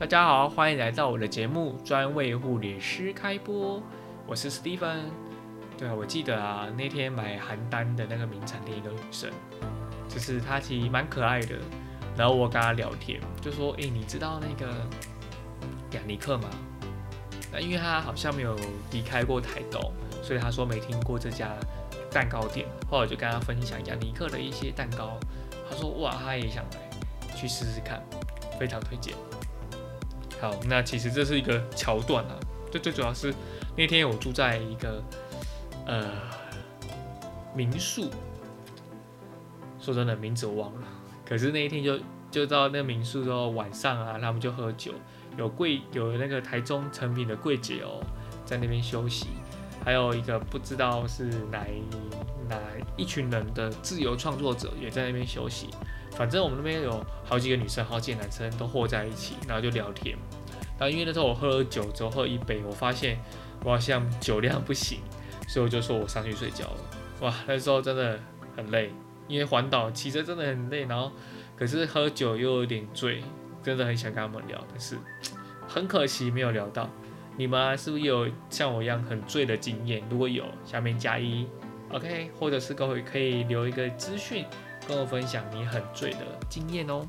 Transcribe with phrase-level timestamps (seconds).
[0.00, 3.82] 大家好，欢迎来到我的节目，专为护理师开播。
[4.28, 5.00] 我是 Stephen。
[5.76, 9.28] 对啊，我记得啊，那天买邯郸的那个名产店一个女生，
[10.08, 11.56] 就是她其实蛮可爱的。
[12.16, 14.72] 然后我跟她聊天，就说：“诶，你知道那个
[15.90, 16.48] 雅尼克吗？”
[17.50, 18.56] 那因为她好像没有
[18.92, 19.92] 离开过台东，
[20.22, 21.50] 所以她说没听过这家
[22.12, 22.68] 蛋糕店。
[22.88, 25.18] 后来我就跟她分享雅尼克的一些蛋糕，
[25.68, 28.00] 她说：“哇，她也想来去试试看，
[28.60, 29.12] 非常推荐。”
[30.40, 32.38] 好，那其实这是一个桥段啊，
[32.70, 33.34] 最最主要是
[33.76, 35.02] 那天我住在一个
[35.86, 36.10] 呃
[37.54, 38.10] 民宿，
[39.80, 40.86] 说真的名字我忘了，
[41.26, 41.98] 可是那一天就
[42.30, 44.92] 就到那个民宿之后晚上啊，他们就喝酒，
[45.36, 48.00] 有柜有那个台中成品的柜姐哦，
[48.44, 49.26] 在那边休息，
[49.84, 51.82] 还有一个不知道是哪一
[52.98, 55.68] 一群人的自由创作者也在那边休息。
[56.10, 60.16] 反正我们那边有好几个女生，好几个男生都和在一起，然后就聊天。
[60.78, 63.18] 然后因为那时候我喝了酒之后喝一杯，我发现
[63.64, 64.98] 我好像酒量不行，
[65.48, 66.76] 所以我就说我上去睡觉了。
[67.20, 68.18] 哇，那时候真的
[68.56, 68.92] 很累，
[69.28, 71.12] 因为环岛骑车真的很累，然后
[71.56, 73.22] 可是喝酒又有点醉，
[73.62, 74.96] 真的很想跟他们聊，但是
[75.66, 76.88] 很可惜没有聊到。
[77.36, 80.02] 你们是不是有像我一样很醉的经验？
[80.10, 81.46] 如果有，下面加一
[81.90, 84.44] ，OK，或者是各位可以留一个资讯。
[84.88, 87.06] 跟我分享你很醉的经验哦。